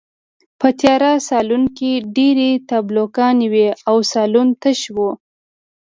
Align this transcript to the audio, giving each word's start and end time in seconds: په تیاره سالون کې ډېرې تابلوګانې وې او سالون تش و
په 0.59 0.67
تیاره 0.79 1.13
سالون 1.27 1.63
کې 1.77 1.91
ډېرې 2.15 2.49
تابلوګانې 2.69 3.47
وې 3.53 3.69
او 3.89 3.97
سالون 4.11 4.47
تش 4.61 4.79
و 4.95 4.97